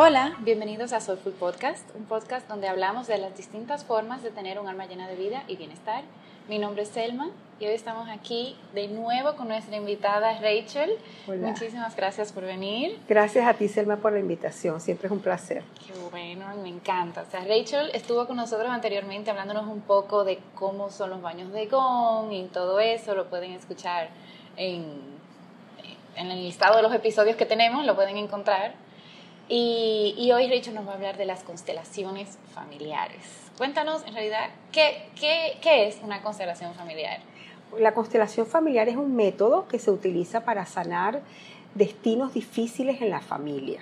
[0.00, 4.60] Hola, bienvenidos a Soulful Podcast, un podcast donde hablamos de las distintas formas de tener
[4.60, 6.04] un alma llena de vida y bienestar.
[6.48, 10.92] Mi nombre es Selma y hoy estamos aquí de nuevo con nuestra invitada Rachel.
[11.26, 11.48] Hola.
[11.48, 12.96] Muchísimas gracias por venir.
[13.08, 14.80] Gracias a ti, Selma, por la invitación.
[14.80, 15.64] Siempre es un placer.
[15.84, 17.22] Qué bueno, me encanta.
[17.22, 21.52] O sea, Rachel estuvo con nosotros anteriormente hablándonos un poco de cómo son los baños
[21.52, 23.16] de gong y todo eso.
[23.16, 24.10] Lo pueden escuchar
[24.56, 25.00] en,
[26.14, 28.86] en el listado de los episodios que tenemos, lo pueden encontrar.
[29.50, 33.50] Y, hoy Rachel nos va a hablar de las constelaciones familiares.
[33.56, 37.20] Cuéntanos, en realidad, ¿qué, qué, qué es una constelación familiar?
[37.78, 41.22] La constelación familiar es un método que se utiliza para sanar
[41.74, 43.80] destinos difíciles en la familia.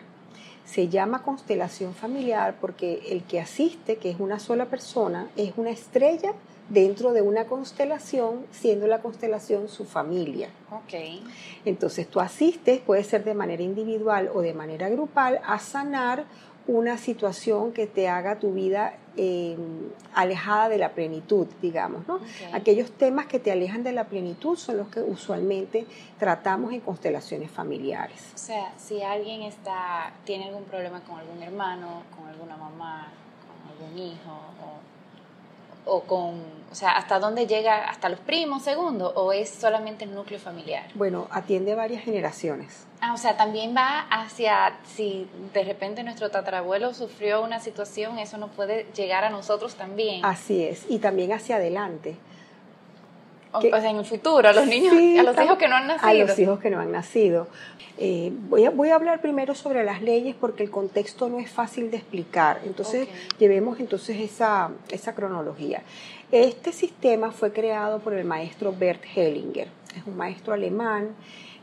[0.66, 5.70] Se llama constelación familiar porque el que asiste, que es una sola persona, es una
[5.70, 6.34] estrella
[6.68, 10.48] dentro de una constelación, siendo la constelación su familia.
[10.70, 11.22] Ok.
[11.64, 16.24] Entonces tú asistes, puede ser de manera individual o de manera grupal, a sanar
[16.66, 19.56] una situación que te haga tu vida eh,
[20.14, 22.16] alejada de la plenitud, digamos, ¿no?
[22.16, 22.52] Okay.
[22.52, 25.86] Aquellos temas que te alejan de la plenitud son los que usualmente
[26.18, 28.32] tratamos en constelaciones familiares.
[28.34, 33.08] O sea, si alguien está, tiene algún problema con algún hermano, con alguna mamá,
[33.46, 34.95] con algún hijo, o,
[35.86, 37.88] o con, o sea, ¿hasta dónde llega?
[37.88, 39.12] ¿Hasta los primos, segundo?
[39.14, 40.84] ¿O es solamente el núcleo familiar?
[40.94, 42.84] Bueno, atiende a varias generaciones.
[43.00, 48.36] Ah, o sea, también va hacia, si de repente nuestro tatarabuelo sufrió una situación, eso
[48.36, 50.24] no puede llegar a nosotros también.
[50.24, 52.16] Así es, y también hacia adelante.
[53.52, 55.68] O, que, o sea, en el futuro, a los niños, sí, a los hijos que
[55.68, 56.08] no han nacido.
[56.08, 57.48] A los hijos que no han nacido.
[57.98, 61.50] Eh, voy, a, voy, a, hablar primero sobre las leyes porque el contexto no es
[61.50, 62.60] fácil de explicar.
[62.64, 63.20] Entonces, okay.
[63.38, 65.82] llevemos entonces esa, esa cronología.
[66.30, 69.68] Este sistema fue creado por el maestro Bert Hellinger.
[69.96, 71.10] Es un maestro alemán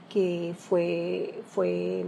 [0.10, 2.04] que fue, fue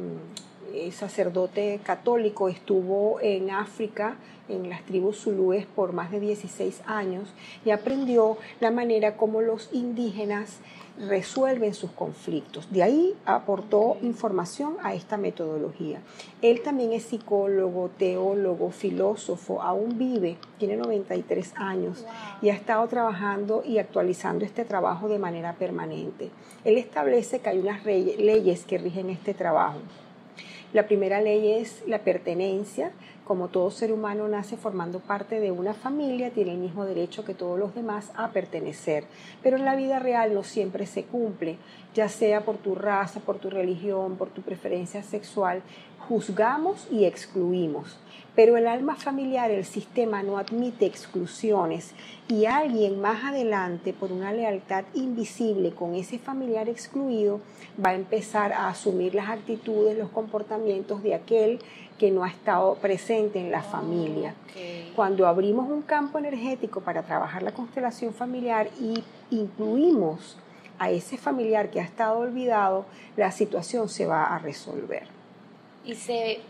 [0.75, 4.17] eh, sacerdote católico, estuvo en África,
[4.49, 7.29] en las tribus zulúes por más de 16 años
[7.63, 10.59] y aprendió la manera como los indígenas
[10.97, 12.71] resuelven sus conflictos.
[12.71, 15.99] De ahí aportó información a esta metodología.
[16.41, 22.11] Él también es psicólogo, teólogo, filósofo, aún vive, tiene 93 años wow.
[22.41, 26.29] y ha estado trabajando y actualizando este trabajo de manera permanente.
[26.63, 29.79] Él establece que hay unas leyes que rigen este trabajo.
[30.75, 32.91] La primera ley es la pertenencia.
[33.25, 37.33] Como todo ser humano nace formando parte de una familia, tiene el mismo derecho que
[37.33, 39.05] todos los demás a pertenecer.
[39.41, 41.57] Pero en la vida real no siempre se cumple,
[41.95, 45.63] ya sea por tu raza, por tu religión, por tu preferencia sexual.
[46.07, 47.97] Juzgamos y excluimos.
[48.35, 51.95] Pero el alma familiar, el sistema no admite exclusiones
[52.27, 57.39] y alguien más adelante, por una lealtad invisible con ese familiar excluido,
[57.83, 61.59] va a empezar a asumir las actitudes, los comportamientos de aquel
[61.97, 64.35] que no ha estado presente en la familia.
[64.49, 64.91] Okay.
[64.95, 70.37] Cuando abrimos un campo energético para trabajar la constelación familiar y incluimos
[70.77, 72.85] a ese familiar que ha estado olvidado,
[73.15, 75.07] la situación se va a resolver.
[75.85, 76.41] Y se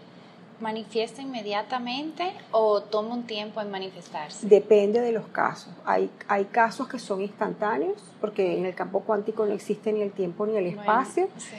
[0.60, 4.48] manifiesta inmediatamente o toma un tiempo en manifestarse?
[4.48, 5.74] Depende de los casos.
[5.86, 10.12] Hay, hay casos que son instantáneos, porque en el campo cuántico no existe ni el
[10.12, 11.26] tiempo ni el espacio.
[11.28, 11.56] Bueno, sí.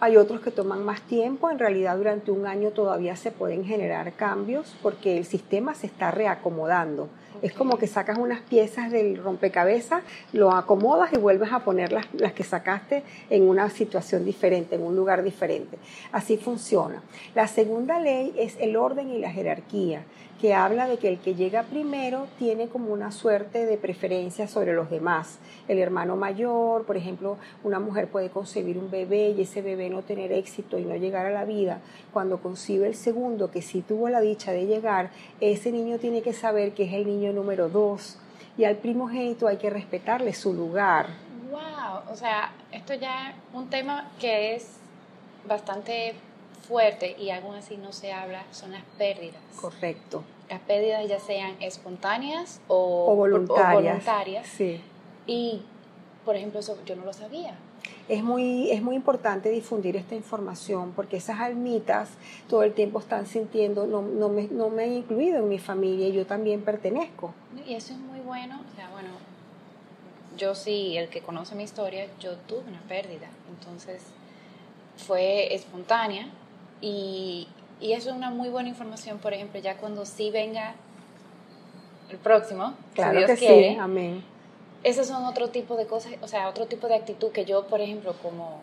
[0.00, 4.12] Hay otros que toman más tiempo, en realidad durante un año todavía se pueden generar
[4.12, 7.08] cambios porque el sistema se está reacomodando.
[7.38, 7.48] Okay.
[7.48, 12.06] Es como que sacas unas piezas del rompecabezas, lo acomodas y vuelves a poner las,
[12.14, 15.78] las, que sacaste en una situación diferente, en un lugar diferente.
[16.12, 17.02] Así funciona.
[17.34, 20.04] La segunda ley es el orden y la jerarquía,
[20.40, 24.72] que habla de que el que llega primero tiene como una suerte de preferencia sobre
[24.72, 25.38] los demás.
[25.66, 30.02] El hermano mayor, por ejemplo, una mujer puede concebir un bebé y ese bebé no
[30.02, 31.80] tener éxito y no llegar a la vida.
[32.12, 35.10] Cuando concibe el segundo, que sí tuvo la dicha de llegar,
[35.40, 38.18] ese niño tiene que saber que es el niño número dos.
[38.56, 41.06] Y al primogénito hay que respetarle su lugar.
[41.50, 42.12] ¡Wow!
[42.12, 44.78] O sea, esto ya es un tema que es
[45.46, 46.14] bastante
[46.68, 49.40] fuerte y aún así no se habla son las pérdidas.
[49.60, 50.22] Correcto.
[50.50, 53.74] Las pérdidas ya sean espontáneas o, o voluntarias.
[53.74, 54.46] O voluntarias.
[54.46, 54.80] Sí.
[55.26, 55.62] Y,
[56.24, 57.56] por ejemplo, eso yo no lo sabía.
[58.08, 62.10] Es muy, es muy importante difundir esta información porque esas almitas
[62.48, 66.08] todo el tiempo están sintiendo, no, no, me, no me han incluido en mi familia
[66.08, 67.34] y yo también pertenezco.
[67.66, 68.60] Y eso es muy bueno.
[68.70, 69.10] O sea, bueno,
[70.36, 73.28] yo sí, el que conoce mi historia, yo tuve una pérdida.
[73.50, 74.02] Entonces,
[74.96, 76.28] fue espontánea
[76.80, 77.48] y,
[77.80, 80.74] y, eso es una muy buena información, por ejemplo, ya cuando sí venga
[82.10, 83.70] el próximo, claro si Dios que quiere.
[83.70, 83.78] Sí.
[83.78, 84.24] Amén.
[84.84, 87.80] Esos son otro tipo de cosas, o sea, otro tipo de actitud que yo, por
[87.80, 88.60] ejemplo, como,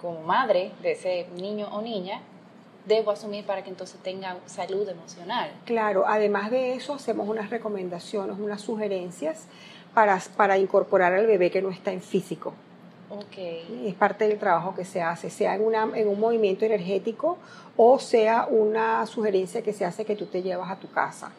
[0.00, 2.20] como madre de ese niño o niña,
[2.86, 5.50] debo asumir para que entonces tenga salud emocional.
[5.64, 9.46] Claro, además de eso hacemos unas recomendaciones, unas sugerencias
[9.94, 12.52] para, para incorporar al bebé que no está en físico.
[13.08, 13.84] Okay.
[13.86, 17.38] Es parte del trabajo que se hace, sea en, una, en un movimiento energético
[17.76, 21.30] o sea una sugerencia que se hace que tú te llevas a tu casa.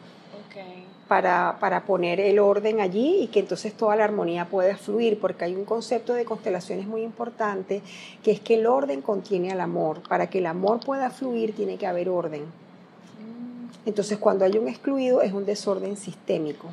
[0.48, 0.86] Okay.
[1.08, 5.44] Para, para, poner el orden allí y que entonces toda la armonía pueda fluir, porque
[5.44, 7.80] hay un concepto de constelaciones muy importante,
[8.24, 10.00] que es que el orden contiene al amor.
[10.08, 12.42] Para que el amor pueda fluir tiene que haber orden.
[12.42, 13.88] Mm.
[13.88, 16.68] Entonces cuando hay un excluido es un desorden sistémico.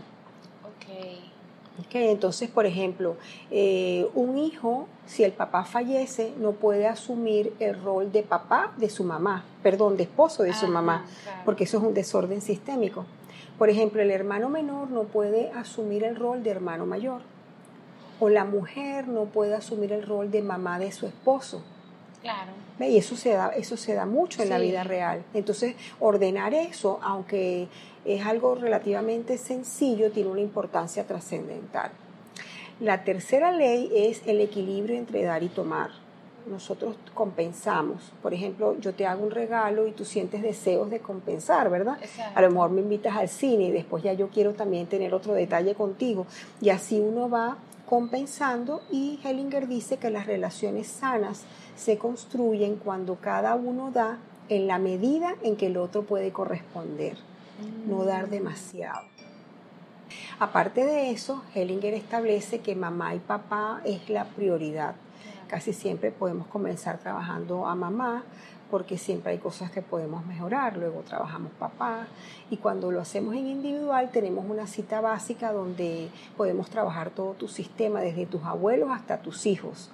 [1.81, 2.09] Okay.
[2.09, 3.15] Entonces, por ejemplo,
[3.49, 8.89] eh, un hijo, si el papá fallece, no puede asumir el rol de papá de
[8.89, 11.41] su mamá, perdón, de esposo de su Ajá, mamá, claro.
[11.45, 13.05] porque eso es un desorden sistémico.
[13.57, 17.21] Por ejemplo, el hermano menor no puede asumir el rol de hermano mayor,
[18.19, 21.63] o la mujer no puede asumir el rol de mamá de su esposo.
[22.23, 22.51] Claro.
[22.79, 22.89] ¿Ve?
[22.89, 25.23] Y eso se da, eso se da mucho en la vida real.
[25.33, 27.67] Entonces, ordenar eso, aunque
[28.05, 31.91] es algo relativamente sencillo, tiene una importancia trascendental.
[32.79, 35.91] La tercera ley es el equilibrio entre dar y tomar.
[36.47, 38.11] Nosotros compensamos.
[38.21, 41.97] Por ejemplo, yo te hago un regalo y tú sientes deseos de compensar, ¿verdad?
[42.01, 42.37] Exacto.
[42.37, 45.33] A lo mejor me invitas al cine y después ya yo quiero también tener otro
[45.33, 46.25] detalle contigo.
[46.61, 51.43] Y así uno va compensando y Hellinger dice que las relaciones sanas
[51.75, 54.19] se construyen cuando cada uno da
[54.49, 57.17] en la medida en que el otro puede corresponder,
[57.87, 59.01] no dar demasiado.
[60.39, 64.95] Aparte de eso, Hellinger establece que mamá y papá es la prioridad.
[65.53, 68.23] Casi siempre podemos comenzar trabajando a mamá
[68.71, 72.07] porque siempre hay cosas que podemos mejorar, luego trabajamos papá
[72.49, 77.47] y cuando lo hacemos en individual tenemos una cita básica donde podemos trabajar todo tu
[77.47, 79.91] sistema, desde tus abuelos hasta tus hijos.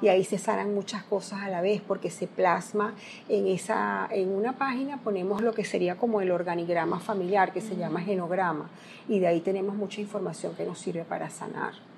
[0.00, 2.94] Y ahí se sanan muchas cosas a la vez porque se plasma
[3.28, 7.74] en esa en una página ponemos lo que sería como el organigrama familiar que se
[7.74, 8.70] llama genograma
[9.08, 11.89] y de ahí tenemos mucha información que nos sirve para sanar.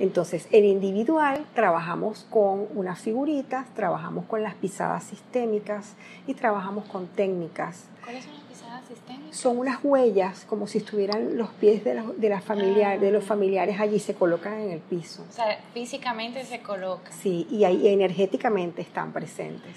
[0.00, 5.92] Entonces, en individual trabajamos con unas figuritas, trabajamos con las pisadas sistémicas
[6.26, 7.84] y trabajamos con técnicas.
[8.02, 9.36] ¿Cuáles son las pisadas sistémicas?
[9.36, 13.24] Son unas huellas como si estuvieran los pies de, la, de, la familiar, de los
[13.24, 15.24] familiares allí, se colocan en el piso.
[15.28, 17.12] O sea, físicamente se coloca.
[17.12, 19.76] Sí, y ahí energéticamente están presentes.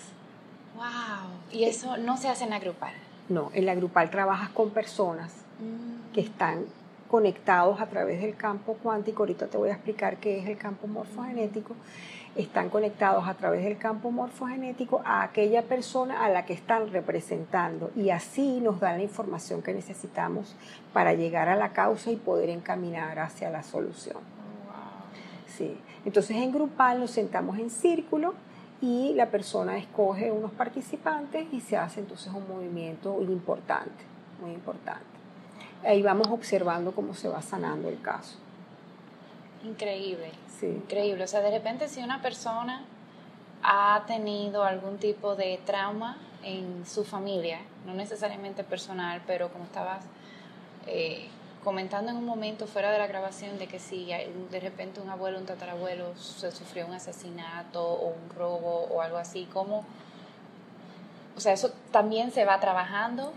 [0.76, 0.86] Wow.
[1.52, 2.94] Y eso no se hace en la grupal.
[3.30, 6.14] No, en la grupal trabajas con personas Mm.
[6.14, 6.66] que están
[7.14, 10.88] conectados a través del campo cuántico, ahorita te voy a explicar qué es el campo
[10.88, 11.76] morfogenético,
[12.36, 17.92] están conectados a través del campo morfogenético a aquella persona a la que están representando
[17.96, 20.56] y así nos dan la información que necesitamos
[20.92, 24.18] para llegar a la causa y poder encaminar hacia la solución.
[25.46, 25.78] Sí.
[26.06, 28.34] Entonces en grupal nos sentamos en círculo
[28.82, 34.04] y la persona escoge unos participantes y se hace entonces un movimiento importante,
[34.42, 35.23] muy importante.
[35.84, 38.38] Ahí vamos observando cómo se va sanando el caso.
[39.64, 40.32] Increíble.
[40.60, 40.68] Sí.
[40.68, 41.24] Increíble.
[41.24, 42.84] O sea, de repente si una persona
[43.64, 50.04] ha tenido algún tipo de trauma en su familia, no necesariamente personal, pero como estabas
[50.88, 51.28] eh,
[51.64, 54.10] comentando en un momento fuera de la grabación de que si
[54.52, 59.18] de repente un abuelo, un tatarabuelo se sufrió un asesinato o un robo o algo
[59.18, 59.86] así, ¿cómo?
[61.38, 63.34] O sea, eso también se va trabajando.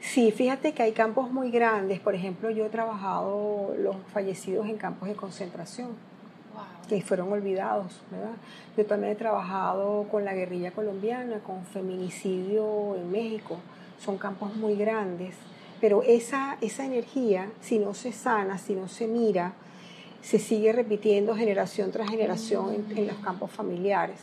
[0.00, 2.00] Sí, fíjate que hay campos muy grandes.
[2.00, 5.88] Por ejemplo, yo he trabajado los fallecidos en campos de concentración.
[6.54, 6.88] Wow.
[6.88, 8.36] que fueron olvidados, ¿verdad?
[8.76, 13.58] Yo también he trabajado con la guerrilla colombiana, con feminicidio en México,
[13.98, 15.34] son campos muy grandes,
[15.80, 19.52] pero esa, esa energía, si no se sana, si no se mira,
[20.22, 24.20] se sigue repitiendo generación tras generación en, en los campos familiares.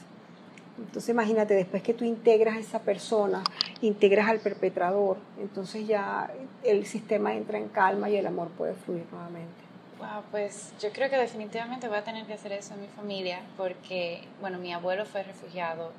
[0.77, 3.43] Entonces imagínate, después que tú integras a esa persona,
[3.81, 6.31] integras al perpetrador, entonces ya
[6.63, 9.53] el sistema entra en calma y el amor puede fluir nuevamente.
[9.99, 13.41] Wow, pues yo creo que definitivamente voy a tener que hacer eso en mi familia
[13.55, 15.91] porque, bueno, mi abuelo fue refugiado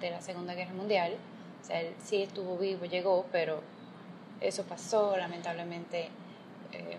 [0.00, 1.14] de la Segunda Guerra Mundial.
[1.62, 3.60] O sea, él sí estuvo vivo, llegó, pero
[4.40, 6.10] eso pasó, lamentablemente.
[6.72, 6.98] eh,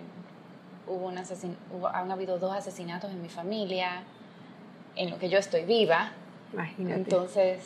[0.88, 4.03] hubo un asesin hubo, han habido dos asesinatos en mi familia,
[4.95, 6.12] en lo que yo estoy viva.
[6.53, 7.01] Imagínate.
[7.01, 7.59] Entonces,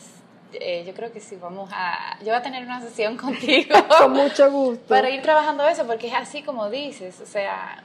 [0.53, 2.17] eh, yo creo que sí, vamos a...
[2.19, 3.75] Yo voy a tener una sesión contigo.
[3.99, 4.85] Con mucho gusto.
[4.87, 7.83] para ir trabajando eso, porque es así como dices, o sea,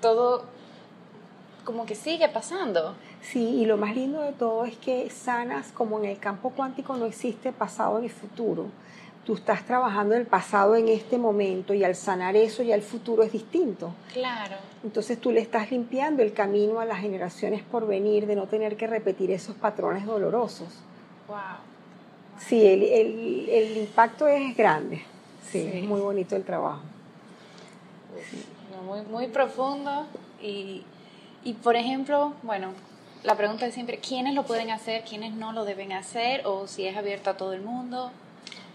[0.00, 0.44] todo
[1.64, 2.94] como que sigue pasando.
[3.20, 6.96] Sí, y lo más lindo de todo es que sanas, como en el campo cuántico
[6.96, 8.68] no existe pasado ni futuro.
[9.28, 13.22] Tú estás trabajando el pasado en este momento y al sanar eso ya el futuro
[13.22, 13.92] es distinto.
[14.14, 14.56] Claro.
[14.82, 18.78] Entonces tú le estás limpiando el camino a las generaciones por venir de no tener
[18.78, 20.68] que repetir esos patrones dolorosos.
[21.26, 21.36] Wow.
[22.38, 25.02] Sí, el, el, el impacto es grande.
[25.46, 26.80] Sí, es muy bonito el trabajo.
[28.86, 30.06] Muy, muy profundo
[30.40, 30.84] y,
[31.44, 32.72] y, por ejemplo, bueno,
[33.24, 36.86] la pregunta es siempre, ¿quiénes lo pueden hacer, quiénes no lo deben hacer o si
[36.86, 38.10] es abierto a todo el mundo?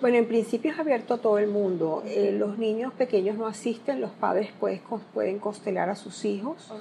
[0.04, 2.04] Bueno, en principio es abierto a todo el mundo.
[2.06, 4.82] Eh, los niños pequeños no asisten, los padres pues,
[5.14, 6.74] pueden constelar a sus hijos.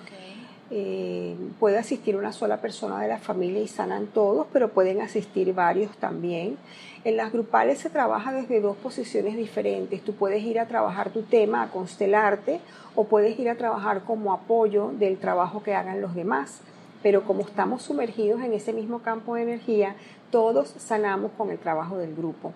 [0.73, 5.55] Eh, puede asistir una sola persona de la familia y sanan todos, pero pueden asistir
[5.55, 6.57] varios también.
[7.05, 10.03] En las grupales se trabaja desde dos posiciones diferentes.
[10.03, 12.59] Tú puedes ir a trabajar tu tema, a constelarte,
[12.97, 16.61] o puedes ir a trabajar como apoyo del trabajo que hagan los demás.
[17.03, 19.97] Pero como estamos sumergidos en ese mismo campo de energía,
[20.31, 22.53] todos sanamos con el trabajo del grupo.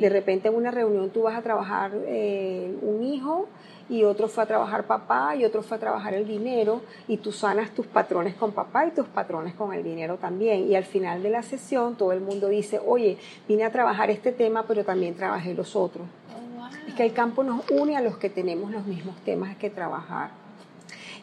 [0.00, 3.46] De repente en una reunión tú vas a trabajar eh, un hijo
[3.88, 7.30] y otro fue a trabajar papá y otro fue a trabajar el dinero y tú
[7.30, 10.68] sanas tus patrones con papá y tus patrones con el dinero también.
[10.68, 14.32] Y al final de la sesión todo el mundo dice, oye, vine a trabajar este
[14.32, 16.06] tema pero también trabajé los otros.
[16.34, 19.70] Oh, es que el campo nos une a los que tenemos los mismos temas que
[19.70, 20.41] trabajar.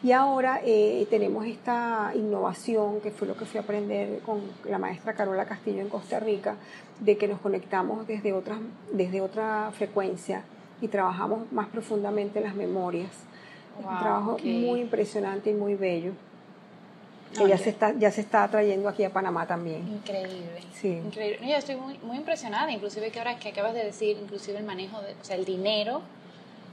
[0.02, 4.78] Y ahora eh, tenemos esta innovación, que fue lo que fui a aprender con la
[4.78, 6.56] maestra Carola Castillo en Costa Rica,
[7.00, 8.58] de que nos conectamos desde, otra,
[8.92, 10.42] desde otra frecuencia
[10.80, 13.10] y trabajamos más profundamente las memorias.
[13.78, 16.12] un trabajo muy impresionante y muy bello.
[17.36, 19.86] Que ya, se está, ya se está trayendo aquí a Panamá también.
[19.86, 20.62] Increíble.
[20.72, 20.88] Sí.
[20.88, 21.46] Increíble.
[21.46, 25.00] Yo estoy muy, muy impresionada, inclusive que ahora que acabas de decir, inclusive el manejo,
[25.00, 26.02] de, o sea, el dinero,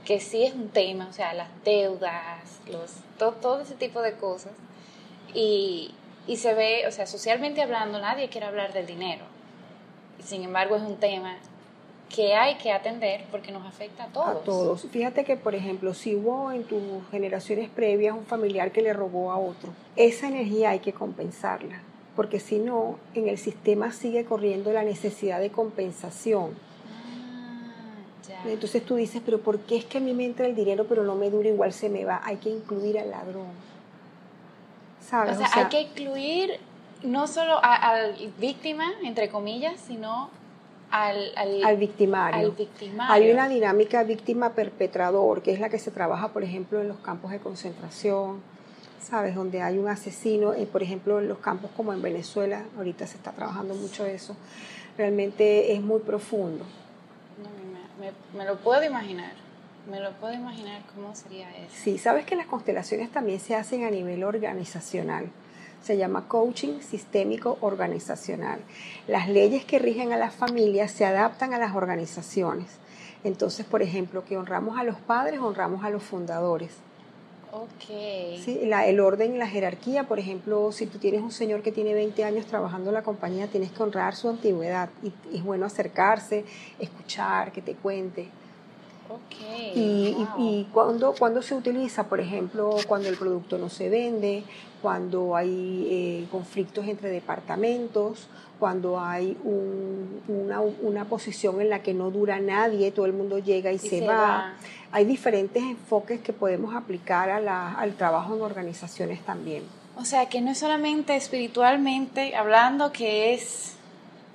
[0.06, 4.54] que sí es un tema, o sea, las deudas, los, todo, ese tipo de cosas.
[5.34, 5.94] Y,
[6.28, 9.26] y, se ve, o sea, socialmente hablando, nadie quiere hablar del dinero.
[10.24, 11.38] Sin embargo, es un tema
[12.14, 14.28] que hay que atender porque nos afecta a todos.
[14.30, 14.88] A todos.
[14.92, 19.32] Fíjate que, por ejemplo, si hubo en tus generaciones previas un familiar que le robó
[19.32, 21.82] a otro, esa energía hay que compensarla,
[22.16, 26.56] porque si no, en el sistema sigue corriendo la necesidad de compensación
[28.46, 31.04] entonces tú dices, pero ¿por qué es que a mí me entra el dinero pero
[31.04, 32.22] no me dura igual se me va?
[32.24, 33.48] Hay que incluir al ladrón.
[35.08, 35.38] ¿Sabes?
[35.38, 36.60] O sea, hay que incluir
[37.04, 40.30] no solo al víctima, entre comillas, sino
[40.92, 42.54] al, al, victimario.
[43.00, 47.32] Hay una dinámica víctima-perpetrador, que es la que se trabaja, por ejemplo, en los campos
[47.32, 48.42] de concentración,
[49.02, 49.36] ¿sabes?
[49.36, 53.18] Donde hay un asesino, eh, por ejemplo, en los campos como en Venezuela, ahorita se
[53.18, 54.36] está trabajando mucho eso,
[54.98, 56.66] realmente es muy profundo
[58.34, 59.34] me, lo puedo imaginar.
[59.90, 61.74] Me lo puedo imaginar cómo sería eso.
[61.74, 65.30] Sí, sabes que las constelaciones también se hacen a nivel organizacional.
[65.82, 68.60] Se llama coaching sistémico organizacional.
[69.08, 72.68] Las leyes que rigen a las familias se adaptan a las organizaciones.
[73.24, 76.72] Entonces, por ejemplo, que honramos a los padres, honramos a los fundadores.
[77.58, 77.88] Ok.
[78.44, 81.96] Sí, el orden y la jerarquía, por ejemplo, si tú tienes un señor que tiene
[81.96, 86.46] 20 años trabajando en la compañía, tienes que honrar su antigüedad y, es bueno acercarse,
[86.80, 88.28] escuchar, que te cuente.
[89.10, 94.44] Okay, y, y, cuando, cuando se utiliza, por ejemplo, cuando el producto no se vende,
[94.82, 98.28] cuando hay eh, conflictos entre departamentos,
[98.60, 99.38] cuando hay
[100.28, 104.06] una, una, posición en la que no dura nadie, todo el mundo llega y, se,
[104.06, 104.56] va.
[104.92, 109.64] Hay diferentes enfoques que podemos aplicar a la, al trabajo en organizaciones también.
[109.96, 113.76] O sea, que no es solamente espiritualmente hablando que es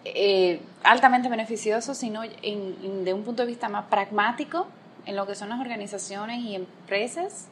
[0.04, 4.66] eh, altamente beneficioso, sino en, de un punto de vista más pragmático
[5.06, 7.46] en lo que son las organizaciones y empresas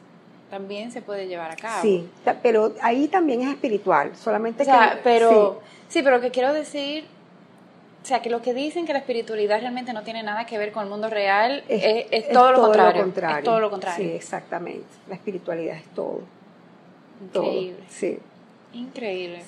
[0.49, 1.81] también se puede llevar a cabo.
[1.81, 2.09] Sí,
[2.43, 6.01] pero ahí también es espiritual, solamente o sea, pero sí.
[6.03, 7.05] pero lo que quiero decir,
[8.01, 10.71] o sea, que lo que dicen que la espiritualidad realmente no tiene nada que ver
[10.71, 13.05] con el mundo real es, todo, lo, contrario,
[13.37, 14.07] Es todo lo contrario.
[14.07, 14.87] Sí, exactamente.
[15.07, 16.21] La espiritualidad es todo.
[17.23, 17.83] Increíble.
[17.89, 18.17] Sí.
[18.73, 19.43] Increíble.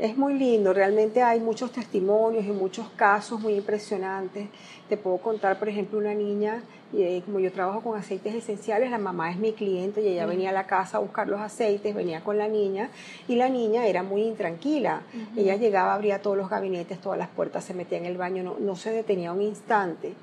[0.00, 4.48] Es muy lindo, realmente hay muchos testimonios y muchos casos muy impresionantes.
[4.88, 6.62] Te puedo contar, por ejemplo, una niña,
[6.94, 10.48] eh, como yo trabajo con aceites esenciales, la mamá es mi cliente y ella venía
[10.48, 12.88] a la casa a buscar los aceites, venía con la niña
[13.28, 15.02] y la niña era muy intranquila.
[15.36, 18.56] Ella llegaba, abría todos los gabinetes, todas las puertas, se metía en el baño, no,
[18.58, 20.14] no se detenía un instante.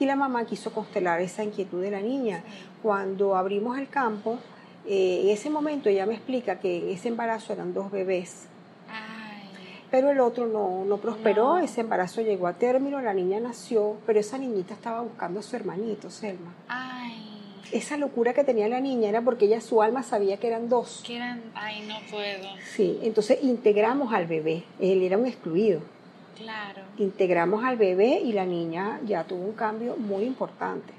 [0.00, 2.42] Y la mamá quiso constelar esa inquietud de la niña.
[2.82, 4.38] Cuando abrimos el campo,
[4.86, 8.48] eh, en ese momento ella me explica que en ese embarazo eran dos bebés
[9.96, 14.20] pero el otro no, no prosperó, ese embarazo llegó a término, la niña nació, pero
[14.20, 16.52] esa niñita estaba buscando a su hermanito, Selma.
[16.68, 17.62] Ay.
[17.72, 21.02] Esa locura que tenía la niña era porque ella su alma sabía que eran dos.
[21.06, 22.46] Que eran, ay, no puedo.
[22.74, 25.80] Sí, entonces integramos al bebé, él era un excluido.
[26.36, 26.82] Claro.
[26.98, 30.92] Integramos al bebé y la niña ya tuvo un cambio muy importante.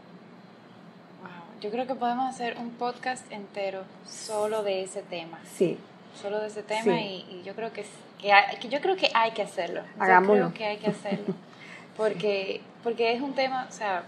[1.21, 5.37] Wow, yo creo que podemos hacer un podcast entero solo de ese tema.
[5.55, 5.77] Sí.
[6.21, 7.85] Solo de ese tema y, y yo creo que
[8.17, 9.81] que, yo creo que hay que hacerlo.
[9.99, 10.35] Hagámoslo.
[10.35, 11.33] Yo creo que hay que hacerlo.
[11.97, 14.03] porque, porque es un tema, o sea,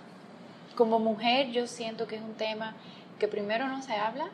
[0.76, 2.76] como mujer yo siento que es un tema
[3.18, 4.30] que primero no se habla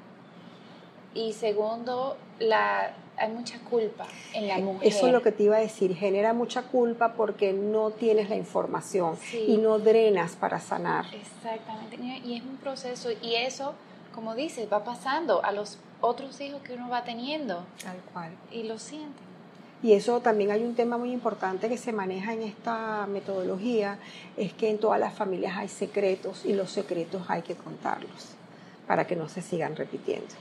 [1.13, 4.87] y segundo, la, hay mucha culpa en la mujer.
[4.87, 8.35] Eso es lo que te iba a decir, genera mucha culpa porque no tienes la
[8.35, 9.17] información
[9.47, 11.05] y no drenas para sanar.
[11.13, 13.73] Exactamente, y es un proceso y eso,
[14.13, 17.63] como dices, va pasando a los otros hijos que uno va teniendo.
[17.83, 18.31] Tal cual.
[18.51, 19.25] Y lo sienten.
[19.83, 23.99] Y eso también hay un tema muy importante que se maneja en esta metodología,
[24.35, 28.35] es que en todas las familias hay secretos y los secretos hay que contarlos
[28.87, 30.33] para que no se sigan repitiendo.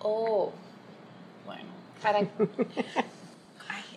[0.00, 0.50] Oh,
[1.44, 1.68] bueno,
[2.02, 2.20] para...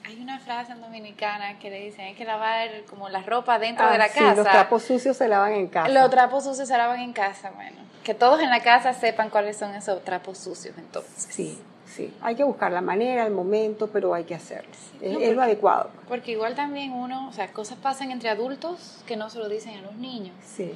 [0.10, 3.88] hay, una frase en dominicana que le dicen hay que lavar como la ropa dentro
[3.88, 4.36] de Ah, la sí, casa.
[4.36, 5.89] los trapos sucios se lavan en casa.
[5.89, 7.78] Los trapos sucios se lavan en casa, bueno.
[8.04, 11.28] Que todos en la casa sepan cuáles son esos trapos sucios entonces.
[11.30, 12.13] Sí, sí.
[12.22, 14.72] Hay que buscar la manera, el momento, pero hay que hacerlo.
[14.74, 15.89] Sí, es, no, es lo porque- adecuado.
[16.08, 19.78] Porque igual también uno, o sea, cosas pasan entre adultos que no se lo dicen
[19.78, 20.34] a los niños.
[20.46, 20.74] Sí.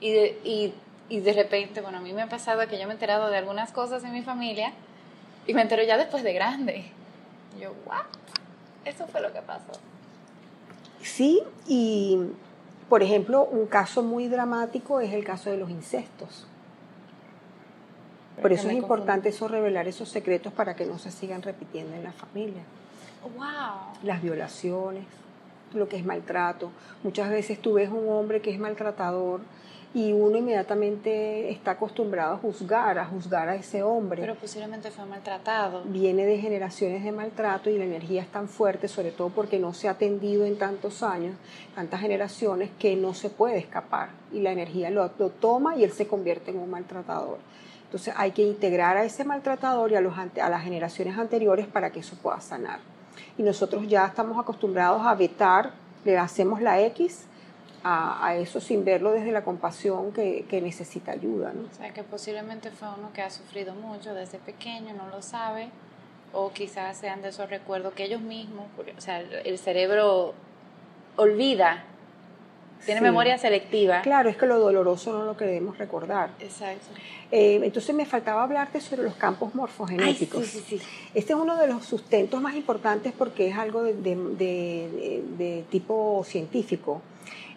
[0.00, 0.74] Y de, y,
[1.08, 3.36] y de repente, bueno, a mí me ha pasado que yo me he enterado de
[3.36, 4.72] algunas cosas en mi familia
[5.46, 6.86] y me entero ya después de grande.
[7.60, 8.06] Yo, ¿what?
[8.84, 9.72] Eso fue lo que pasó.
[11.02, 12.18] Sí, y
[12.88, 16.46] por ejemplo, un caso muy dramático es el caso de los incestos.
[18.34, 21.94] Por Pero eso es importante eso revelar esos secretos para que no se sigan repitiendo
[21.96, 22.62] en la familia.
[23.36, 24.02] ¡Wow!
[24.02, 25.04] Las violaciones,
[25.74, 26.70] lo que es maltrato.
[27.02, 29.40] Muchas veces tú ves un hombre que es maltratador
[29.94, 34.22] y uno inmediatamente está acostumbrado a juzgar, a juzgar a ese hombre.
[34.22, 35.82] Pero posiblemente fue maltratado.
[35.84, 39.74] viene de generaciones de maltrato y la energía es tan fuerte, sobre todo porque no
[39.74, 41.36] se ha atendido en tantos años,
[41.74, 44.10] tantas generaciones, que no se puede escapar.
[44.32, 47.38] Y la energía lo, lo toma y él se convierte en un maltratador.
[47.84, 51.90] Entonces hay que integrar a ese maltratador y a, los, a las generaciones anteriores para
[51.90, 52.80] que eso pueda sanar.
[53.36, 55.72] Y nosotros ya estamos acostumbrados a vetar,
[56.06, 57.26] le hacemos la X
[57.84, 61.52] a, a eso sin verlo desde la compasión que, que necesita ayuda.
[61.52, 61.62] ¿no?
[61.70, 65.68] O sea, que posiblemente fue uno que ha sufrido mucho desde pequeño, no lo sabe,
[66.32, 68.66] o quizás sean de esos recuerdos que ellos mismos,
[68.96, 70.32] o sea, el cerebro
[71.16, 71.84] olvida,
[72.84, 73.04] tiene Sí.
[73.04, 74.02] memoria selectiva.
[74.02, 76.30] Claro, es que lo doloroso no lo queremos recordar.
[76.40, 76.86] Exacto.
[77.30, 80.46] Eh, entonces me faltaba hablarte sobre los campos morfogenéticos.
[80.46, 80.86] sí, sí, sí.
[81.14, 85.64] Este es uno de los sustentos más importantes porque es algo de, de- de- de
[85.70, 87.00] tipo científico.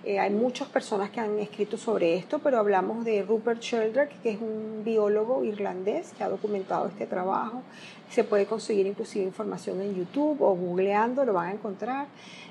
[0.06, 4.30] Eh, hay muchas personas que han escrito sobre esto, pero hablamos de Rupert Sheldrake, que
[4.32, 7.64] es un biólogo irlandés que ha documentado este trabajo.
[8.12, 12.06] Se puede conseguir inclusive información en YouTube o googleando, lo van a encontrar.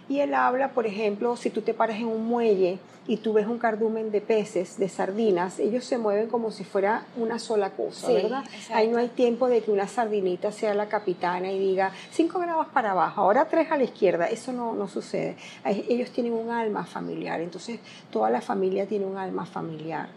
[0.08, 3.46] Y él habla, por ejemplo, si tú te paras en un muelle y tú ves
[3.46, 8.08] un cardumen de peces, de sardinas, ellos se mueven como si fuera una sola cosa,
[8.08, 8.44] Sí, ¿verdad?
[8.44, 8.74] exacto.
[8.74, 12.66] Ahí no hay tiempo de que una sardinita sea la capitana y diga 5 grados
[12.68, 14.26] para abajo, ahora 3 a la izquierda.
[14.28, 15.36] Eso no, no sucede.
[15.64, 17.80] Ellos tienen un alma familiar, entonces
[18.10, 20.08] toda la familia tiene un alma familiar.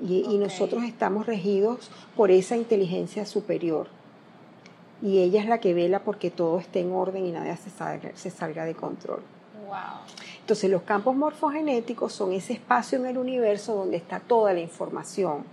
[0.00, 3.88] Y, nosotros estamos regidos por esa inteligencia superior.
[5.02, 8.12] Y ella es la que vela porque todo esté en orden y nada se salga,
[8.14, 9.22] se salga de control.
[9.66, 9.76] Wow.
[10.40, 15.44] Entonces los campos morfogenéticos son ese espacio en el universo donde está toda la información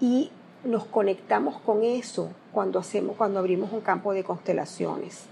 [0.00, 0.30] y
[0.64, 5.24] nos conectamos con eso cuando hacemos cuando abrimos un campo de constelaciones.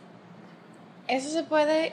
[1.08, 1.92] Eso se puede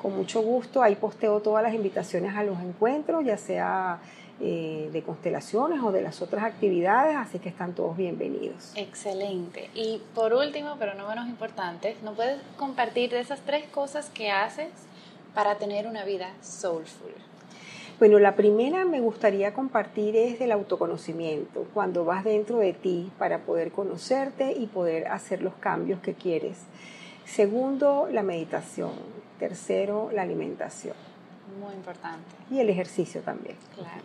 [0.00, 4.00] Con mucho gusto, ahí posteo todas las invitaciones a los encuentros, ya sea
[4.40, 8.72] eh, de constelaciones o de las otras actividades, así que están todos bienvenidos.
[8.74, 9.70] Excelente.
[9.74, 14.30] Y por último, pero no menos importante, ¿no puedes compartir de esas tres cosas que
[14.30, 14.68] haces
[15.34, 17.14] para tener una vida soulful?
[17.98, 23.40] Bueno, la primera me gustaría compartir es del autoconocimiento, cuando vas dentro de ti para
[23.40, 26.58] poder conocerte y poder hacer los cambios que quieres.
[27.24, 28.92] Segundo, la meditación.
[29.38, 30.96] Tercero, la alimentación.
[31.60, 32.24] Muy importante.
[32.50, 33.56] Y el ejercicio también.
[33.74, 34.02] Claro.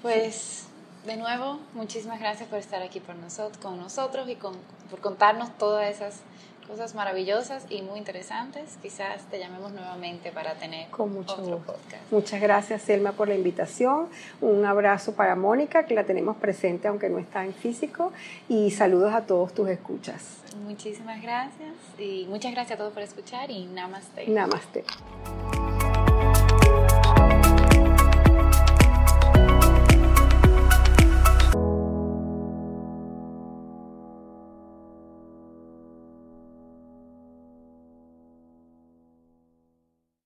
[0.00, 0.68] Pues
[1.04, 4.54] de nuevo, muchísimas gracias por estar aquí por nosotros, con nosotros y con,
[4.90, 6.20] por contarnos todas esas
[6.68, 8.78] cosas maravillosas y muy interesantes.
[8.82, 11.72] Quizás te llamemos nuevamente para tener Con mucho otro gusto.
[11.72, 12.12] podcast.
[12.12, 14.08] Muchas gracias, Selma, por la invitación.
[14.40, 18.12] Un abrazo para Mónica, que la tenemos presente aunque no está en físico.
[18.48, 20.42] Y saludos a todos tus escuchas.
[20.64, 24.26] Muchísimas gracias y muchas gracias a todos por escuchar y namaste.
[24.28, 24.84] Namaste.